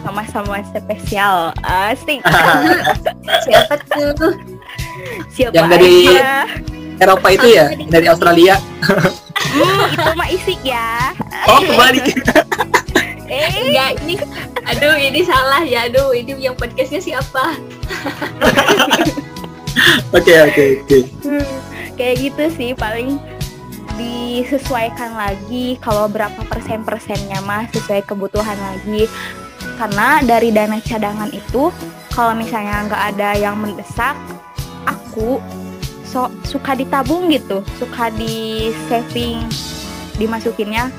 sama-sama 0.03 0.57
spesial 0.73 1.53
asik 1.61 2.25
Siapa 3.45 3.77
tuh? 4.17 4.33
siapa 5.31 5.53
Yang 5.53 5.67
dari 5.69 5.91
aja? 6.09 6.33
Eropa 7.01 7.27
itu 7.33 7.47
ya, 7.57 7.73
dari 7.89 8.05
Australia. 8.05 8.61
Hmm, 9.51 9.89
itu 9.89 10.11
mah 10.15 10.29
isik 10.29 10.61
ya 10.61 11.11
Oh, 11.49 11.59
kembali. 11.59 11.99
eh 13.31 13.49
Enggak, 13.67 13.89
ini 14.05 14.15
aduh 14.69 14.95
ini 15.01 15.21
salah 15.25 15.65
ya. 15.65 15.89
Aduh, 15.89 16.13
ini 16.13 16.37
yang 16.37 16.53
podcastnya 16.53 17.01
siapa? 17.01 17.57
Oke, 20.11 20.35
oke, 20.35 20.83
oke. 20.83 20.97
Hmm, 21.23 21.47
kayak 21.95 22.15
gitu 22.19 22.43
sih 22.59 22.71
paling 22.75 23.15
disesuaikan 23.95 25.15
lagi 25.15 25.79
kalau 25.79 26.11
berapa 26.11 26.43
persen 26.43 26.83
persennya 26.83 27.39
mah 27.47 27.71
sesuai 27.71 28.03
kebutuhan 28.03 28.59
lagi 28.59 29.07
karena 29.79 30.19
dari 30.27 30.51
dana 30.51 30.75
cadangan 30.83 31.31
itu 31.31 31.71
kalau 32.11 32.35
misalnya 32.35 32.83
nggak 32.91 33.03
ada 33.15 33.29
yang 33.39 33.55
mendesak 33.55 34.19
aku 34.83 35.39
so, 36.11 36.27
suka 36.43 36.75
ditabung 36.75 37.31
gitu. 37.31 37.63
Suka 37.79 38.11
di 38.11 38.67
saving 38.91 39.47
dimasukinnya 40.19 40.91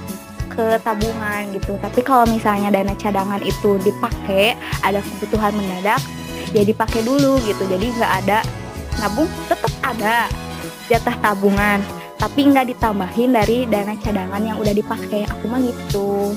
ke 0.49 0.81
tabungan 0.81 1.53
gitu. 1.53 1.77
Tapi 1.77 2.01
kalau 2.01 2.25
misalnya 2.25 2.73
dana 2.73 2.97
cadangan 2.97 3.45
itu 3.45 3.77
dipakai 3.85 4.57
ada 4.81 5.05
kebutuhan 5.05 5.53
mendadak 5.53 6.01
ya 6.57 6.65
dipakai 6.65 7.05
dulu 7.05 7.37
gitu. 7.45 7.69
Jadi 7.69 7.93
nggak 7.93 8.13
ada 8.25 8.41
nabung 9.01 9.29
tetap 9.49 9.73
ada 9.85 10.29
jatah 10.89 11.17
tabungan. 11.21 11.85
Tapi 12.17 12.49
nggak 12.49 12.73
ditambahin 12.73 13.35
dari 13.35 13.67
dana 13.69 13.93
cadangan 14.01 14.41
yang 14.41 14.57
udah 14.57 14.73
dipakai. 14.73 15.29
Aku 15.29 15.45
mah 15.51 15.61
gitu 15.61 16.33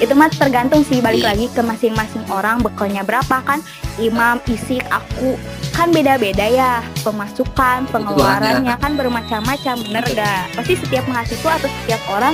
itu 0.00 0.16
mah 0.16 0.32
tergantung 0.32 0.80
sih 0.80 1.04
balik 1.04 1.28
lagi 1.28 1.52
ke 1.52 1.60
masing-masing 1.60 2.24
orang 2.32 2.64
bekalnya 2.64 3.04
berapa 3.04 3.44
kan. 3.44 3.60
Imam 4.00 4.40
isik 4.48 4.80
aku 4.88 5.36
kan 5.76 5.92
beda-beda 5.92 6.48
ya. 6.48 6.80
Pemasukan 7.04 7.84
pengeluarannya 7.92 8.72
kan 8.80 8.96
bermacam-macam 8.96 9.76
bener 9.84 10.04
gak 10.16 10.48
pasti 10.56 10.80
setiap 10.80 11.04
mahasiswa 11.04 11.60
atau 11.60 11.68
setiap 11.68 12.00
orang 12.08 12.32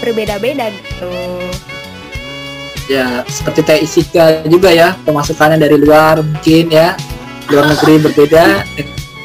berbeda-beda 0.00 0.72
gitu. 0.72 1.12
Ya, 2.90 3.22
seperti 3.30 3.62
teh 3.62 3.78
Isika 3.84 4.42
juga 4.48 4.74
ya, 4.74 4.98
pemasukannya 5.06 5.60
dari 5.60 5.78
luar 5.78 6.18
mungkin 6.18 6.72
ya. 6.72 6.96
Luar 7.52 7.68
negeri 7.68 8.00
berbeda. 8.00 8.64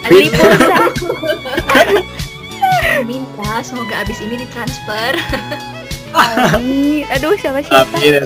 Minta 3.08 3.64
semoga 3.64 4.04
abis 4.04 4.20
ini 4.20 4.44
ditransfer. 4.44 5.16
Aduh 7.08 7.34
siapa 7.40 7.60
Amin 7.72 8.00
ya, 8.04 8.22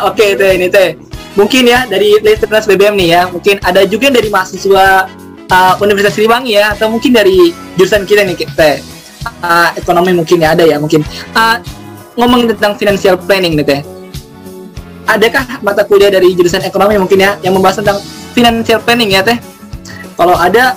Oke 0.08 0.34
teh 0.34 0.50
ini 0.56 0.66
teh. 0.70 0.96
Mungkin 1.38 1.62
ya 1.70 1.86
dari 1.86 2.18
listeners 2.18 2.66
BBM 2.66 2.98
nih 2.98 3.08
ya 3.14 3.22
mungkin 3.30 3.56
ada 3.62 3.86
juga 3.86 4.10
dari 4.10 4.26
mahasiswa 4.28 5.06
uh, 5.50 5.74
Universitas 5.78 6.18
Siliwangi 6.18 6.58
ya 6.58 6.74
atau 6.74 6.90
mungkin 6.90 7.14
dari 7.14 7.54
jurusan 7.78 8.02
kita 8.06 8.26
nih 8.26 8.36
teh. 8.50 8.82
Uh, 9.44 9.68
ekonomi 9.76 10.16
mungkin 10.16 10.42
ya 10.42 10.56
ada 10.56 10.64
ya 10.66 10.76
mungkin. 10.80 11.06
Uh, 11.36 11.60
ngomong 12.18 12.50
tentang 12.50 12.74
financial 12.74 13.14
planning 13.20 13.54
nih 13.54 13.66
teh. 13.66 13.80
Adakah 15.06 15.62
mata 15.62 15.82
kuliah 15.86 16.10
dari 16.10 16.34
jurusan 16.34 16.62
ekonomi 16.62 16.98
mungkin 16.98 17.18
ya 17.18 17.38
yang 17.42 17.54
membahas 17.54 17.82
tentang 17.82 17.98
financial 18.34 18.82
planning 18.82 19.14
ya 19.14 19.22
teh? 19.22 19.38
Kalau 20.18 20.34
ada 20.34 20.76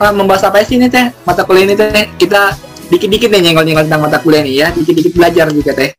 uh, 0.00 0.12
membahas 0.12 0.48
apa 0.48 0.64
sih 0.64 0.80
nih 0.80 0.88
teh? 0.88 1.06
Mata 1.28 1.44
kuliah 1.44 1.68
ini 1.68 1.76
teh 1.76 2.08
kita 2.16 2.56
dikit-dikit 2.90 3.28
nih 3.30 3.40
nyenggol-nyenggol 3.50 3.84
tentang 3.86 4.02
mata 4.06 4.18
kuliah 4.22 4.42
nih 4.42 4.54
ya. 4.62 4.68
Dikit-dikit 4.74 5.12
belajar 5.14 5.46
juga 5.50 5.72
teh. 5.74 5.90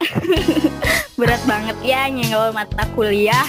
Berat 1.20 1.42
banget 1.44 1.76
ya 1.84 2.08
nyenggol 2.08 2.50
mata 2.54 2.84
kuliah. 2.96 3.46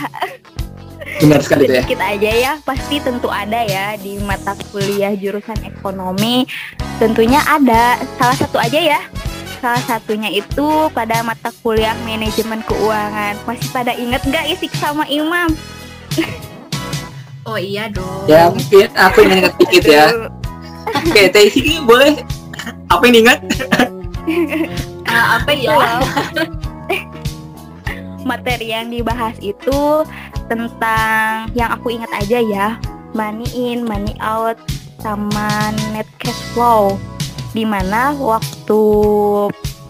Benar 1.22 1.41
sekali 1.41 1.65
teh. 1.70 1.82
Sedikit 1.84 2.01
aja 2.01 2.32
ya. 2.32 2.51
Pasti 2.62 2.96
tentu 3.01 3.27
ada 3.32 3.62
ya 3.65 3.98
di 3.98 4.22
mata 4.22 4.53
kuliah 4.70 5.13
jurusan 5.15 5.58
ekonomi. 5.65 6.46
Tentunya 7.01 7.41
ada. 7.48 7.98
Salah 8.20 8.38
satu 8.38 8.58
aja 8.62 8.80
ya. 8.80 9.01
Salah 9.62 9.84
satunya 9.86 10.34
itu 10.34 10.89
pada 10.89 11.22
mata 11.22 11.53
kuliah 11.62 11.94
manajemen 12.06 12.65
keuangan. 12.65 13.38
Masih 13.46 13.70
pada 13.70 13.94
inget 13.94 14.22
nggak 14.25 14.46
isik 14.58 14.74
sama 14.77 15.06
imam? 15.06 15.53
Oh 17.41 17.58
iya 17.58 17.89
dong. 17.89 18.30
ya 18.30 18.53
mungkin 18.53 18.86
aku 18.94 19.25
ingat 19.25 19.53
dikit 19.58 19.84
ya. 19.89 20.06
Oke 20.94 21.30
teh 21.30 21.50
sini 21.50 21.82
boleh 21.82 22.22
apa 22.98 23.03
yang 23.07 23.15
diingat? 23.19 23.39
Ah, 25.12 25.43
apa 25.43 25.51
ya? 25.51 25.75
materi 28.24 28.71
yang 28.71 28.88
dibahas 28.88 29.36
itu 29.43 30.07
tentang 30.48 31.51
yang 31.51 31.67
aku 31.75 31.91
ingat 31.91 32.12
aja 32.15 32.39
ya. 32.39 32.67
Money 33.12 33.43
in, 33.51 33.83
money 33.83 34.15
out, 34.24 34.55
sama 35.03 35.75
net 35.91 36.07
cash 36.15 36.39
flow. 36.55 36.95
Di 37.51 37.67
mana 37.67 38.15
waktu 38.15 38.81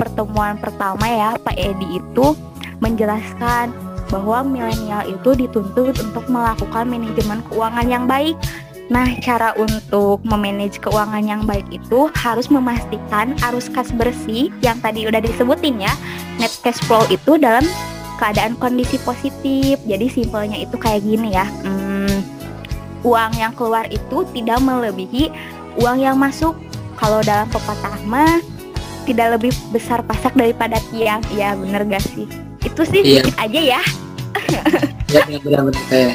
pertemuan 0.02 0.58
pertama 0.58 1.06
ya 1.06 1.38
Pak 1.38 1.54
Edi 1.54 2.02
itu 2.02 2.34
menjelaskan 2.82 3.70
bahwa 4.10 4.42
milenial 4.42 5.06
itu 5.06 5.38
dituntut 5.38 6.02
untuk 6.02 6.26
melakukan 6.26 6.90
manajemen 6.90 7.46
keuangan 7.48 7.86
yang 7.86 8.10
baik 8.10 8.34
Nah, 8.92 9.08
cara 9.24 9.56
untuk 9.56 10.20
memanage 10.28 10.84
keuangan 10.84 11.24
yang 11.24 11.48
baik 11.48 11.64
itu 11.72 12.12
harus 12.12 12.52
memastikan 12.52 13.32
arus 13.48 13.72
kas 13.72 13.88
bersih 13.96 14.52
yang 14.60 14.76
tadi 14.84 15.08
udah 15.08 15.24
disebutin 15.24 15.80
ya. 15.80 15.96
Net 16.36 16.52
cash 16.60 16.84
flow 16.84 17.08
itu 17.08 17.40
dalam 17.40 17.64
keadaan 18.20 18.60
kondisi 18.60 19.00
positif. 19.00 19.80
Jadi 19.88 20.12
simpelnya 20.12 20.60
itu 20.60 20.76
kayak 20.76 21.08
gini 21.08 21.32
ya. 21.32 21.48
Hmm, 21.64 22.20
uang 23.08 23.32
yang 23.40 23.56
keluar 23.56 23.88
itu 23.88 24.28
tidak 24.36 24.60
melebihi 24.60 25.32
uang 25.80 26.04
yang 26.04 26.20
masuk. 26.20 26.52
Kalau 27.00 27.24
dalam 27.24 27.48
pepatah 27.48 27.96
mah 28.04 28.44
tidak 29.08 29.40
lebih 29.40 29.56
besar 29.72 30.04
pasak 30.04 30.36
daripada 30.36 30.84
tiang. 30.92 31.24
Ya 31.32 31.56
bener 31.56 31.88
gak 31.88 32.04
sih? 32.04 32.28
Itu 32.60 32.84
sih 32.84 33.08
Iya. 33.08 33.24
aja 33.40 33.62
ya. 33.80 33.82
ya 35.08 35.40
benar-benar 35.40 35.80
teh 35.88 36.12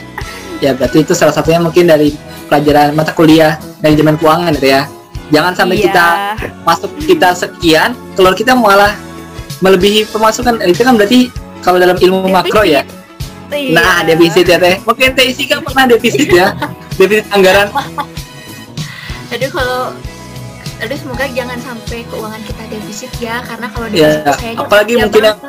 ya 0.60 0.72
berarti 0.72 1.04
itu 1.04 1.12
salah 1.12 1.32
satunya 1.32 1.60
mungkin 1.60 1.84
dari 1.84 2.16
pelajaran 2.46 2.92
mata 2.92 3.10
kuliah 3.10 3.54
manajemen 3.80 4.14
keuangan 4.16 4.50
gitu 4.54 4.68
ya. 4.68 4.82
Jangan 5.26 5.52
sampai 5.52 5.76
Iya. 5.76 5.84
kita 5.84 6.06
masuk 6.62 6.90
kita 7.02 7.28
sekian 7.32 7.90
keluar 8.14 8.32
kita 8.32 8.54
malah 8.54 8.94
melebihi 9.58 10.06
pemasukan 10.06 10.62
itu 10.62 10.80
kan 10.80 10.94
berarti 10.94 11.28
kalau 11.60 11.76
dalam 11.76 11.96
ilmu 11.96 12.28
makro 12.28 12.62
ya. 12.62 12.86
Iya. 13.46 13.72
nah 13.72 14.02
defisit 14.02 14.42
ya 14.44 14.58
teh. 14.58 14.78
Mungkin 14.82 15.14
teh 15.14 15.26
isi 15.26 15.46
kan 15.46 15.62
pernah 15.62 15.86
defisit 15.86 16.26
ya. 16.28 16.50
Defisit 16.98 17.26
anggaran. 17.30 17.70
Aduh 19.34 19.50
kalau 19.50 19.94
Aduh 20.76 20.92
semoga 20.92 21.24
jangan 21.26 21.56
sampai 21.56 22.04
keuangan 22.04 22.42
kita 22.42 22.62
defisit 22.68 23.08
ya 23.16 23.40
karena 23.40 23.66
kalau 23.66 23.86
Iya, 23.88 24.20
defisit 24.20 24.34
saya 24.36 24.52
apalagi 24.60 24.92
mungkin 25.00 25.22
yang- 25.24 25.40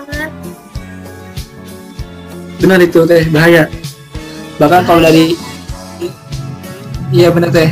benar 2.58 2.80
itu 2.82 3.00
teh. 3.04 3.24
Bahaya. 3.30 3.64
Bahkan 4.58 4.82
kalau 4.84 5.02
dari 5.04 5.38
iya 7.12 7.28
benar 7.32 7.50
teh. 7.52 7.72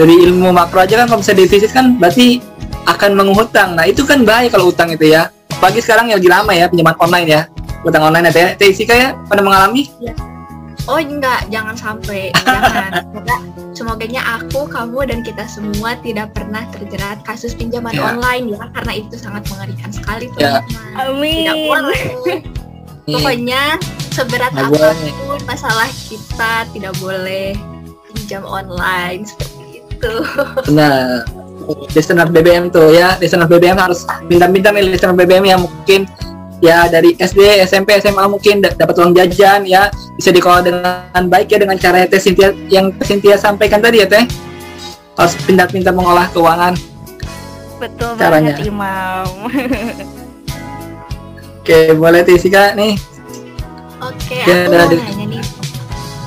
Dari 0.00 0.14
ilmu 0.24 0.48
makro 0.54 0.80
aja 0.80 1.04
kan 1.04 1.06
kalau 1.12 1.20
bisa 1.20 1.36
defisit 1.36 1.70
kan 1.76 2.00
berarti 2.00 2.40
akan 2.88 3.12
menghutang 3.12 3.76
nah 3.76 3.84
itu 3.84 4.02
kan 4.08 4.24
bahaya 4.24 4.48
kalau 4.48 4.72
utang 4.72 4.88
itu 4.92 5.12
ya. 5.12 5.28
Apalagi 5.60 5.84
sekarang 5.84 6.08
yang 6.08 6.18
lagi 6.22 6.30
lama 6.32 6.52
ya 6.56 6.66
pinjaman 6.72 6.96
online 6.96 7.28
ya. 7.28 7.42
Utang 7.84 8.02
online 8.08 8.28
ya 8.28 8.32
teh. 8.32 8.48
Teh 8.56 8.68
isi 8.72 8.88
kayak 8.88 9.16
pada 9.28 9.44
mengalami? 9.44 9.90
Oh 10.88 10.96
enggak, 10.96 11.44
jangan 11.52 11.76
sampai. 11.76 12.32
Jangan. 12.40 12.90
Semoga 13.10 13.36
semoganya 13.76 14.22
aku, 14.40 14.64
kamu 14.68 14.98
dan 15.08 15.20
kita 15.20 15.44
semua 15.44 15.96
tidak 16.00 16.32
pernah 16.32 16.64
terjerat 16.72 17.20
kasus 17.22 17.52
pinjaman 17.52 17.92
Ya. 17.92 18.16
online 18.16 18.56
ya. 18.56 18.64
Karena 18.72 18.92
itu 18.96 19.14
sangat 19.20 19.44
mengerikan 19.52 19.92
sekali 19.92 20.32
Ya. 20.40 20.64
teman-teman. 20.64 20.92
Amin. 20.96 21.44
Tidak 21.44 21.56
boleh. 21.68 22.02
Nih, 23.08 23.16
Pokoknya 23.16 23.62
seberat 24.12 24.52
apa 24.52 24.92
pun 25.24 25.40
masalah 25.48 25.88
kita 26.08 26.68
tidak 26.72 26.94
boleh 27.00 27.56
pinjam 28.30 28.46
online 28.46 29.26
seperti 29.26 29.82
itu. 29.82 30.12
Nah, 30.70 31.26
listener 31.90 32.30
BBM 32.30 32.70
tuh 32.70 32.94
ya, 32.94 33.18
listener 33.18 33.50
BBM 33.50 33.74
harus 33.74 34.06
minta-minta 34.30 34.70
nih 34.70 34.86
listener 34.86 35.18
BBM 35.18 35.50
yang 35.50 35.60
mungkin 35.66 36.06
ya 36.62 36.86
dari 36.86 37.18
SD, 37.18 37.66
SMP, 37.66 37.98
SMA 37.98 38.22
mungkin 38.30 38.62
da- 38.62 38.70
dapat 38.70 39.02
uang 39.02 39.18
jajan 39.18 39.66
ya 39.66 39.90
bisa 40.14 40.30
dikelola 40.30 40.62
dengan 40.62 41.26
baik 41.26 41.50
ya 41.50 41.58
dengan 41.58 41.74
cara 41.74 42.06
Teh 42.06 42.22
Cynthia 42.22 42.54
yang 42.70 42.94
Cynthia 43.02 43.34
sampaikan 43.34 43.82
tadi 43.82 43.98
ya 43.98 44.06
Teh 44.06 44.22
harus 45.18 45.34
pintar-pintar 45.42 45.90
mengolah 45.90 46.30
keuangan. 46.30 46.78
Betul 47.82 48.14
Caranya. 48.14 48.54
banget 48.54 48.70
Imam. 48.70 49.26
Oke, 51.58 51.98
boleh 51.98 52.22
Teh 52.22 52.38
Sika 52.38 52.78
nih. 52.78 52.94
Oke, 53.98 54.38
Ya, 54.38 54.70
aku 54.70 54.70
ada- 54.70 54.86
mau 54.86 55.02
nanya 55.02 55.26
nih 55.28 55.42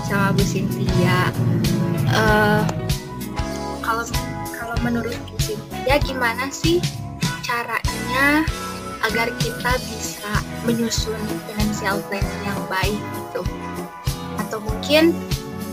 sama 0.03 0.35
Bu 0.35 0.43
Cynthia. 0.43 1.31
Eh, 2.13 2.61
kalau 3.81 4.05
kalau 4.53 4.77
menurut 4.85 5.17
Bu 5.33 5.35
Cynthia 5.41 5.97
gimana 5.97 6.45
sih 6.53 6.77
caranya 7.41 8.45
agar 9.01 9.33
kita 9.41 9.73
bisa 9.81 10.31
menyusun 10.61 11.17
financial 11.49 11.97
plan 12.05 12.21
yang 12.45 12.61
baik 12.69 13.01
gitu? 13.17 13.41
Atau 14.37 14.61
mungkin 14.61 15.17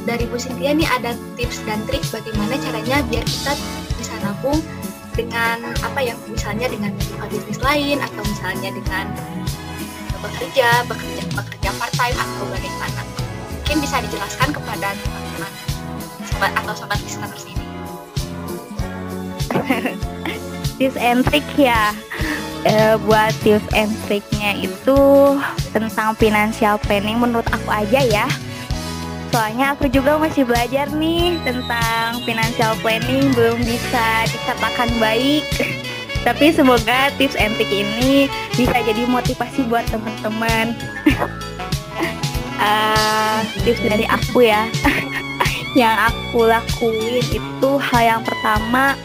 dari 0.09 0.25
Bu 0.25 0.41
Cynthia 0.41 0.73
nih 0.73 0.89
ada 0.89 1.13
tips 1.37 1.61
dan 1.69 1.85
trik 1.85 2.01
bagaimana 2.09 2.57
caranya 2.57 3.05
biar 3.13 3.25
kita 3.29 3.53
bisa 4.01 4.17
nabung 4.25 4.65
dengan 5.13 5.61
apa 5.85 6.01
ya 6.01 6.17
misalnya 6.25 6.73
dengan 6.73 6.97
bisnis 7.29 7.61
lain 7.61 8.01
atau 8.01 8.23
misalnya 8.25 8.73
dengan 8.73 9.13
bekerja, 10.25 10.89
bekerja, 10.89 11.23
bekerja 11.37 11.69
part 11.77 11.93
time 12.01 12.17
atau 12.17 12.45
bagaimana? 12.49 13.03
Mungkin 13.61 13.77
bisa 13.85 14.01
dijelaskan 14.09 14.57
kepada 14.57 14.97
sobat 16.41 16.57
atau 16.57 16.73
sobat 16.73 16.97
listener 17.05 17.29
sini. 17.37 17.65
tips 20.81 20.97
and 20.97 21.21
trick 21.29 21.45
ya. 21.53 21.93
Eh, 22.65 22.97
buat 23.05 23.37
tips 23.45 23.69
and 23.77 23.93
triknya 24.09 24.57
itu 24.57 25.01
tentang 25.77 26.17
financial 26.17 26.81
planning 26.81 27.21
menurut 27.21 27.45
aku 27.53 27.69
aja 27.69 28.01
ya. 28.01 28.25
Soalnya 29.29 29.77
aku 29.77 29.93
juga 29.93 30.17
masih 30.17 30.49
belajar 30.49 30.89
nih 30.97 31.37
tentang 31.45 32.25
financial 32.25 32.73
planning 32.81 33.37
belum 33.37 33.61
bisa 33.61 34.25
dikatakan 34.33 34.89
baik. 34.97 35.45
Tapi 36.25 36.57
semoga 36.57 37.13
tips 37.21 37.37
and 37.37 37.53
trick 37.61 37.69
ini 37.69 38.33
bisa 38.57 38.81
jadi 38.81 39.05
motivasi 39.05 39.69
buat 39.69 39.85
teman-teman. 39.93 40.73
Eh, 42.61 43.41
tips 43.65 43.81
dari 43.81 44.05
aku 44.05 44.45
ya. 44.45 44.69
Yang 45.79 45.95
aku 46.11 46.51
lakuin 46.51 47.23
itu 47.31 47.71
hal 47.79 48.03
yang 48.03 48.23
pertama 48.27 48.99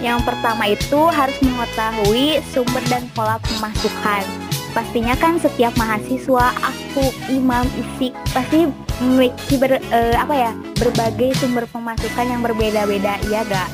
yang 0.00 0.24
pertama 0.24 0.64
itu 0.64 1.00
harus 1.12 1.36
mengetahui 1.44 2.40
sumber 2.48 2.80
dan 2.88 3.04
pola 3.12 3.36
pemasukan. 3.44 4.24
Pastinya 4.72 5.12
kan 5.18 5.36
setiap 5.36 5.76
mahasiswa, 5.76 6.56
aku, 6.56 7.04
imam, 7.28 7.68
isik 7.76 8.16
pasti 8.32 8.64
memiliki 9.02 9.60
ber, 9.60 9.76
eh, 9.76 10.16
apa 10.16 10.32
ya 10.32 10.50
berbagai 10.80 11.36
sumber 11.36 11.68
pemasukan 11.68 12.24
yang 12.24 12.40
berbeda-beda, 12.40 13.20
ya 13.28 13.44
gak? 13.44 13.68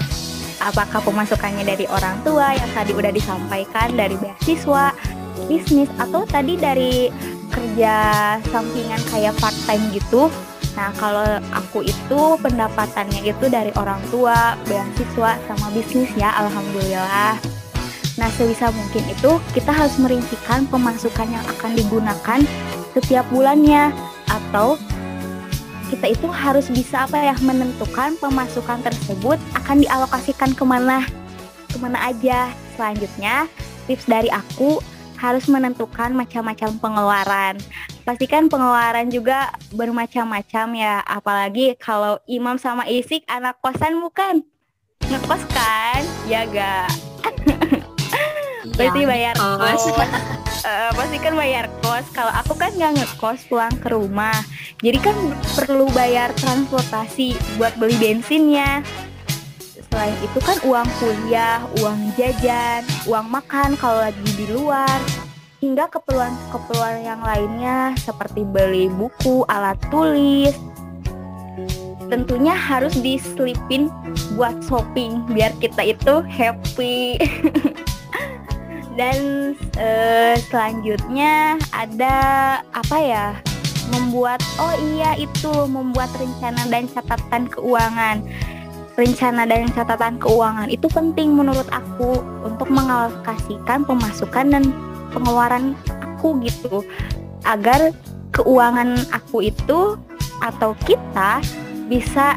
Apakah 0.58 0.98
pemasukannya 1.04 1.62
dari 1.62 1.86
orang 1.86 2.18
tua 2.26 2.56
yang 2.58 2.70
tadi 2.74 2.90
udah 2.96 3.12
disampaikan 3.14 3.94
dari 3.94 4.18
beasiswa, 4.18 4.96
bisnis 5.46 5.92
atau 6.00 6.26
tadi 6.26 6.58
dari 6.58 7.12
kerja 7.54 7.94
sampingan 8.50 8.98
kayak 9.12 9.36
part 9.38 9.54
time 9.68 9.84
gitu? 9.94 10.26
Nah, 10.76 10.92
kalau 11.00 11.24
aku 11.56 11.80
itu 11.88 12.20
pendapatannya 12.44 13.24
itu 13.24 13.48
dari 13.48 13.72
orang 13.80 13.98
tua, 14.12 14.60
beasiswa, 14.68 15.40
sama 15.48 15.66
bisnis 15.72 16.12
ya, 16.12 16.36
alhamdulillah. 16.36 17.40
Nah, 18.20 18.28
sebisa 18.36 18.68
mungkin 18.72 19.08
itu 19.08 19.40
kita 19.56 19.72
harus 19.72 19.96
merincikan 19.96 20.68
pemasukan 20.68 21.28
yang 21.32 21.44
akan 21.56 21.72
digunakan 21.72 22.40
setiap 22.92 23.24
bulannya. 23.32 23.92
Atau 24.28 24.76
kita 25.88 26.12
itu 26.12 26.28
harus 26.28 26.68
bisa 26.68 27.08
apa 27.08 27.24
ya 27.24 27.34
menentukan 27.40 28.20
pemasukan 28.20 28.84
tersebut 28.84 29.38
akan 29.56 29.76
dialokasikan 29.80 30.52
ke 30.52 30.64
mana 30.64 31.08
ke 31.72 31.76
mana 31.80 32.12
aja. 32.12 32.52
Selanjutnya 32.76 33.48
tips 33.88 34.04
dari 34.04 34.28
aku 34.28 34.82
harus 35.16 35.48
menentukan 35.48 36.12
macam-macam 36.12 36.76
pengeluaran 36.76 37.56
pastikan 38.06 38.46
pengeluaran 38.46 39.10
juga 39.10 39.50
bermacam-macam 39.74 40.66
ya. 40.78 41.02
Apalagi 41.02 41.74
kalau 41.74 42.22
imam 42.30 42.54
sama 42.54 42.86
isik 42.86 43.26
anak 43.26 43.58
kosan 43.58 43.98
bukan? 43.98 44.46
Ngekos 45.10 45.42
kan? 45.50 46.00
Ya 46.30 46.46
gak 46.46 46.86
pasti 48.78 49.02
bayar 49.10 49.34
kos. 49.34 49.82
kos. 49.90 50.10
Eh, 50.66 50.90
pasti 50.94 51.16
kan 51.18 51.34
bayar 51.34 51.66
kos. 51.82 52.06
Kalau 52.14 52.30
aku 52.30 52.54
kan 52.54 52.70
nggak 52.78 52.94
ngekos 52.94 53.50
pulang 53.50 53.74
ke 53.82 53.90
rumah. 53.90 54.38
Jadi 54.78 54.98
kan 55.02 55.16
perlu 55.58 55.90
bayar 55.90 56.30
transportasi 56.38 57.34
buat 57.58 57.74
beli 57.74 57.98
bensinnya. 57.98 58.86
Selain 59.90 60.14
itu 60.22 60.38
kan 60.42 60.58
uang 60.62 60.88
kuliah 61.00 61.62
uang 61.80 62.12
jajan 62.20 62.84
uang 63.08 63.32
makan 63.32 63.78
kalau 63.80 64.04
lagi 64.04 64.28
di 64.36 64.44
luar 64.52 65.00
hingga 65.66 65.90
keperluan-keperluan 65.90 67.02
yang 67.02 67.18
lainnya 67.26 67.98
seperti 67.98 68.46
beli 68.46 68.86
buku, 68.86 69.42
alat 69.50 69.74
tulis. 69.90 70.54
Tentunya 72.06 72.54
harus 72.54 72.94
diselipin 73.02 73.90
buat 74.38 74.54
shopping 74.62 75.26
biar 75.34 75.50
kita 75.58 75.90
itu 75.90 76.22
happy. 76.22 77.18
Dan 78.98 79.18
eh, 79.74 80.38
selanjutnya 80.46 81.58
ada 81.74 82.16
apa 82.70 82.96
ya? 83.02 83.26
Membuat 83.90 84.38
oh 84.62 84.74
iya 84.94 85.18
itu 85.18 85.50
membuat 85.66 86.14
rencana 86.14 86.62
dan 86.70 86.86
catatan 86.90 87.50
keuangan. 87.50 88.22
Rencana 88.96 89.44
dan 89.44 89.68
catatan 89.74 90.16
keuangan 90.16 90.72
itu 90.72 90.88
penting 90.88 91.36
menurut 91.36 91.68
aku 91.68 92.24
untuk 92.40 92.72
mengalokasikan 92.72 93.84
pemasukan 93.84 94.46
dan 94.48 94.64
pengeluaran 95.16 95.72
aku 95.88 96.36
gitu. 96.44 96.84
Agar 97.48 97.96
keuangan 98.36 99.00
aku 99.16 99.48
itu 99.48 99.96
atau 100.44 100.76
kita 100.84 101.40
bisa 101.88 102.36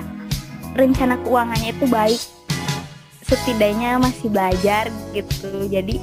rencana 0.79 1.19
keuangannya 1.27 1.75
itu 1.75 1.85
baik. 1.91 2.21
Setidaknya 3.27 3.99
masih 3.99 4.31
belajar 4.31 4.87
gitu. 5.11 5.67
Jadi 5.67 5.99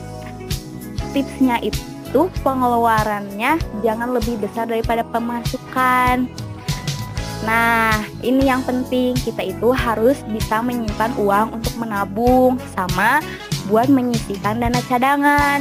tipsnya 1.17 1.57
itu 1.65 2.29
pengeluarannya 2.45 3.57
jangan 3.81 4.13
lebih 4.13 4.37
besar 4.37 4.69
daripada 4.69 5.01
pemasukan. 5.09 6.29
Nah 7.49 8.05
ini 8.21 8.47
yang 8.47 8.63
penting. 8.63 9.17
Kita 9.17 9.43
itu 9.43 9.73
harus 9.73 10.21
bisa 10.29 10.61
menyimpan 10.61 11.17
uang 11.19 11.57
untuk 11.57 11.75
menabung 11.81 12.61
sama 12.77 13.25
buat 13.67 13.91
menyisihkan 13.91 14.63
dana 14.63 14.79
cadangan 14.87 15.59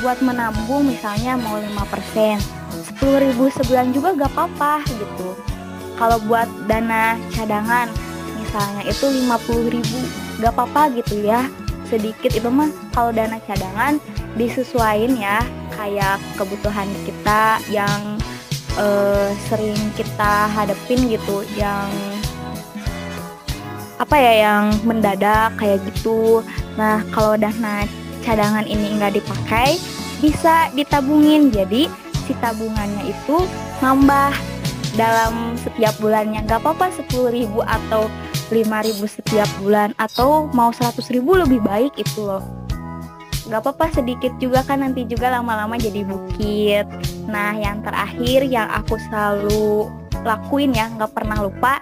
buat 0.00 0.18
menabung 0.20 0.88
misalnya 0.88 1.38
mau 1.38 1.56
5% 1.56 2.40
10 2.96 3.24
ribu 3.28 3.52
sebulan 3.52 3.92
juga 3.92 4.16
gak 4.16 4.32
apa-apa 4.32 4.80
gitu. 4.88 5.36
Kalau 5.96 6.16
buat 6.24 6.48
dana 6.68 7.16
cadangan 7.32 7.88
misalnya 8.40 8.82
itu 8.88 9.06
50 9.08 9.74
ribu 9.76 9.98
gak 10.40 10.52
apa-apa 10.56 10.96
gitu 10.96 11.24
ya. 11.24 11.48
Sedikit 11.86 12.34
itu 12.34 12.48
mah 12.48 12.72
kalau 12.96 13.12
dana 13.12 13.38
cadangan 13.44 14.00
disesuaikan 14.36 15.16
ya 15.16 15.40
kayak 15.76 16.18
kebutuhan 16.36 16.88
kita 17.04 17.60
yang 17.68 18.18
uh, 18.80 19.28
sering 19.48 19.78
kita 19.96 20.48
hadapin 20.52 21.08
gitu 21.08 21.44
yang 21.56 21.88
apa 23.96 24.16
ya 24.16 24.32
yang 24.48 24.64
mendadak 24.84 25.52
kayak 25.56 25.80
gitu. 25.88 26.44
Nah 26.76 27.00
kalau 27.12 27.36
dana 27.36 27.84
cadangan 28.26 28.66
ini 28.66 28.98
nggak 28.98 29.22
dipakai 29.22 29.78
bisa 30.18 30.68
ditabungin. 30.74 31.54
Jadi 31.54 31.86
si 32.26 32.34
tabungannya 32.42 33.06
itu 33.06 33.46
nambah 33.78 34.34
dalam 34.98 35.54
setiap 35.62 35.94
bulannya. 36.02 36.42
Nggak 36.42 36.66
apa-apa 36.66 36.90
sepuluh 36.90 37.30
ribu 37.30 37.62
atau 37.62 38.10
lima 38.50 38.82
ribu 38.82 39.06
setiap 39.06 39.46
bulan 39.62 39.94
atau 39.98 40.50
mau 40.50 40.74
seratus 40.74 41.06
ribu 41.14 41.38
lebih 41.38 41.62
baik 41.62 41.94
itu 41.94 42.26
loh. 42.26 42.42
Nggak 43.46 43.62
apa-apa 43.62 44.02
sedikit 44.02 44.34
juga 44.42 44.66
kan 44.66 44.82
nanti 44.82 45.06
juga 45.06 45.30
lama-lama 45.30 45.78
jadi 45.78 46.02
bukit. 46.02 46.86
Nah 47.30 47.54
yang 47.54 47.78
terakhir 47.86 48.42
yang 48.42 48.66
aku 48.74 48.98
selalu 49.06 49.86
lakuin 50.26 50.74
ya 50.74 50.90
nggak 50.90 51.14
pernah 51.14 51.38
lupa 51.46 51.78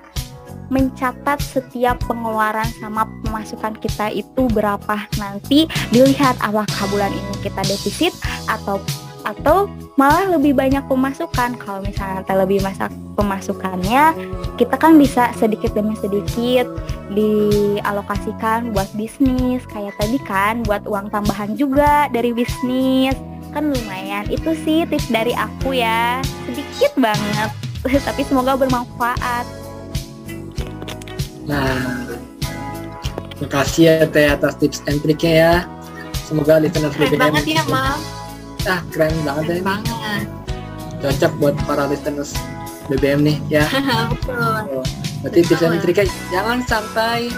mencatat 0.68 1.40
setiap 1.40 2.00
pengeluaran 2.06 2.68
sama 2.80 3.08
pemasukan 3.24 3.76
kita 3.80 4.12
itu 4.12 4.48
berapa. 4.52 5.08
Nanti 5.20 5.68
dilihat 5.92 6.38
apakah 6.40 6.84
bulan 6.88 7.12
ini 7.12 7.34
kita 7.44 7.60
defisit 7.64 8.14
atau 8.48 8.80
atau 9.24 9.66
malah 9.96 10.36
lebih 10.36 10.52
banyak 10.52 10.84
pemasukan. 10.84 11.56
Kalau 11.56 11.80
misalnya 11.80 12.20
kita 12.22 12.34
lebih 12.36 12.60
masak 12.60 12.92
pemasukannya 13.16 14.12
kita 14.54 14.78
kan 14.78 14.94
bisa 14.94 15.34
sedikit 15.34 15.74
demi 15.74 15.98
sedikit 15.98 16.68
dialokasikan 17.10 18.70
buat 18.70 18.86
bisnis. 18.94 19.64
Kayak 19.66 19.98
tadi 19.98 20.18
kan 20.22 20.62
buat 20.62 20.86
uang 20.86 21.10
tambahan 21.10 21.58
juga 21.58 22.06
dari 22.12 22.30
bisnis. 22.30 23.16
Kan 23.50 23.70
lumayan. 23.70 24.28
Itu 24.30 24.54
sih 24.62 24.86
tips 24.86 25.10
dari 25.10 25.34
aku 25.34 25.74
ya. 25.74 26.22
Sedikit 26.46 26.94
banget. 27.00 27.50
Tapi 28.06 28.22
semoga 28.22 28.54
bermanfaat 28.54 29.63
nah 31.44 32.04
makasih 33.42 33.82
ya 33.84 33.94
teh 34.08 34.26
atas 34.30 34.56
tips 34.56 34.80
and 34.88 35.00
triknya 35.04 35.32
ya. 35.32 35.54
Semoga 36.24 36.56
listener 36.56 36.88
keren 36.88 37.20
banget 37.20 37.60
ya 37.60 37.62
mam 37.68 38.00
ah 38.64 38.80
keren 38.88 39.12
banget 39.22 39.60
keren 39.60 39.64
banget. 39.64 40.24
Cocok 41.04 41.32
buat 41.36 41.54
para 41.68 41.84
listeners 41.84 42.32
BBM 42.88 43.20
nih 43.24 43.36
ya. 43.52 43.64
Betul. 44.12 44.80
Berarti 45.20 45.40
tips 45.44 45.62
and 45.64 45.80
triknya 45.84 46.06
jangan 46.32 46.58
sampai 46.64 47.28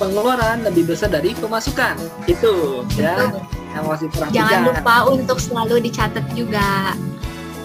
pengeluaran 0.00 0.66
lebih 0.66 0.90
besar 0.90 1.12
dari 1.12 1.36
pemasukan. 1.38 1.94
Itu 2.26 2.82
ya. 2.98 3.30
Yang 3.70 3.84
masih 3.86 4.08
perhatikan 4.10 4.34
jangan 4.34 4.60
lupa 4.66 4.96
untuk 5.06 5.38
selalu 5.38 5.74
dicatat 5.86 6.24
juga. 6.34 6.98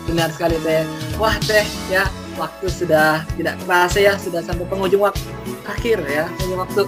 Benar 0.05 0.29
sekali 0.29 0.61
teh. 0.61 0.85
Wah 1.17 1.33
teh 1.41 1.65
ya 1.89 2.05
waktu 2.35 2.65
sudah 2.67 3.23
tidak 3.39 3.55
terasa 3.63 3.99
ya 3.99 4.13
sudah 4.19 4.43
sampai 4.43 4.67
penghujung 4.67 5.03
waktu 5.03 5.23
akhir 5.65 6.03
ya 6.05 6.27
penghujung 6.35 6.61
waktu 6.61 6.81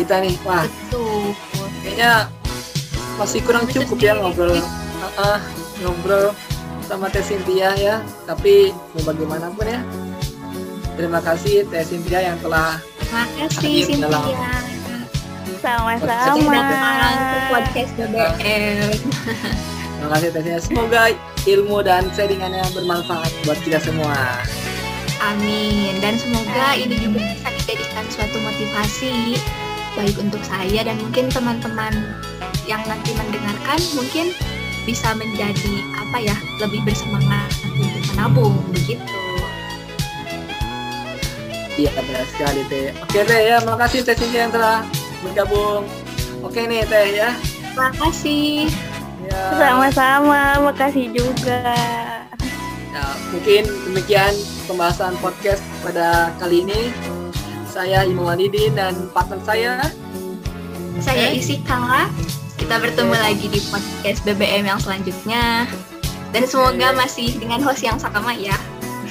kita 0.00 0.14
nih. 0.24 0.34
Wah 0.46 0.64
betul. 0.64 1.36
kayaknya 1.82 2.12
masih 3.20 3.40
kurang 3.44 3.64
cukup 3.68 3.98
ya 4.00 4.12
ngobrol. 4.16 4.58
Uh, 5.18 5.40
ngobrol 5.82 6.32
sama 6.86 7.10
Teh 7.10 7.22
Cynthia 7.22 7.74
ya. 7.76 7.96
Tapi 8.24 8.72
mau 8.96 9.02
bagaimanapun 9.12 9.66
ya. 9.66 9.80
Terima 10.96 11.20
kasih 11.20 11.66
Teh 11.68 11.84
Cynthia 11.84 12.32
yang 12.32 12.38
telah 12.40 12.78
terima 12.98 13.24
kasih 13.38 13.74
Cynthia. 13.86 14.08
dalam... 14.08 14.24
sama-sama. 15.62 16.58
Podcast 17.52 17.90
BBM 17.94 18.90
terima 19.98 20.08
kasih 20.18 20.28
Teh 20.30 20.42
Cynthia. 20.42 20.58
Semoga 20.62 21.02
ilmu 21.46 21.78
dan 21.82 22.06
sharingannya 22.14 22.64
bermanfaat 22.74 23.30
buat 23.46 23.58
kita 23.66 23.78
semua 23.82 24.14
Amin 25.22 26.02
dan 26.02 26.18
semoga 26.18 26.74
ini 26.74 26.98
juga 26.98 27.22
bisa 27.22 27.48
dijadikan 27.54 28.04
suatu 28.10 28.38
motivasi 28.42 29.38
baik 29.94 30.16
untuk 30.18 30.42
saya 30.42 30.82
dan 30.82 30.98
mungkin 30.98 31.30
teman-teman 31.30 31.94
yang 32.66 32.82
nanti 32.90 33.14
mendengarkan 33.14 33.78
mungkin 33.94 34.34
bisa 34.82 35.14
menjadi 35.14 35.74
apa 35.94 36.18
ya 36.18 36.36
lebih 36.58 36.82
bersemangat 36.82 37.50
untuk 37.70 38.02
menabung 38.14 38.56
begitu. 38.74 39.22
Iya 41.78 41.92
benar 42.04 42.26
sekali 42.28 42.62
teh. 42.68 42.92
Oke 43.00 43.20
teh 43.24 43.40
ya, 43.48 43.56
makasih 43.64 44.04
teh 44.04 44.12
Cynthia 44.12 44.44
yang 44.44 44.52
telah 44.52 44.84
bergabung. 45.24 45.88
Oke 46.44 46.68
nih 46.68 46.84
teh 46.84 47.16
ya. 47.16 47.30
Makasih. 47.72 48.68
Ya. 49.24 49.42
Sama-sama, 49.56 50.60
makasih 50.60 51.08
juga. 51.14 51.72
Ya, 52.92 53.04
mungkin 53.32 53.64
demikian 53.88 54.34
pembahasan 54.66 55.18
podcast 55.18 55.62
pada 55.82 56.30
kali 56.38 56.62
ini. 56.62 56.94
Saya 57.66 58.04
Imam 58.04 58.28
Walidin 58.28 58.76
dan 58.76 59.08
partner 59.10 59.40
saya. 59.42 59.80
Saya 61.00 61.32
Isika. 61.32 62.06
Kita 62.60 62.78
bertemu 62.78 63.10
okay. 63.16 63.24
lagi 63.26 63.46
di 63.48 63.60
podcast 63.72 64.20
BBM 64.22 64.68
yang 64.68 64.78
selanjutnya. 64.78 65.66
Dan 66.30 66.46
semoga 66.46 66.92
okay. 66.92 66.98
masih 67.00 67.28
dengan 67.40 67.60
host 67.64 67.82
yang 67.82 67.98
sama 67.98 68.36
ya. 68.36 68.54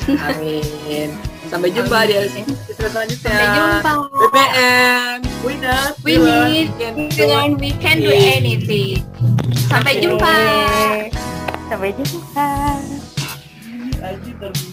Amin. 0.07 1.13
Sampai 1.51 1.69
jumpa 1.73 2.07
Amin. 2.07 2.31
di 2.31 2.41
episode 2.47 2.89
selanjutnya. 2.95 3.33
Sampai 3.33 3.47
jumpa. 3.51 3.91
BBM. 4.07 5.17
We 5.41 5.53
not. 5.57 5.93
We 6.05 6.13
need. 6.21 6.69
We, 6.79 7.25
we 7.57 7.69
can 7.81 7.97
do 7.99 8.13
anything. 8.13 9.03
Sampai 9.67 9.99
okay. 9.99 10.03
jumpa. 10.05 10.33
Sampai 11.67 11.89
jumpa. 11.97 12.49
Lagi 13.99 14.31
terminal. 14.39 14.70